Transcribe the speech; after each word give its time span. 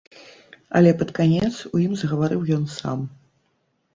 Але 0.79 0.93
пад 1.01 1.11
канец 1.19 1.51
у 1.77 1.83
ім 1.85 1.93
загаварыў 2.03 2.41
ён 2.57 2.63
сам. 2.79 2.99